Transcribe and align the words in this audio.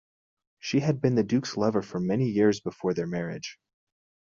She 0.57 0.79
had 0.79 0.99
been 0.99 1.13
the 1.13 1.23
Duke's 1.23 1.55
lover 1.55 1.83
for 1.83 1.99
many 1.99 2.27
years 2.27 2.59
before 2.59 2.95
their 2.95 3.05
marriage. 3.05 3.59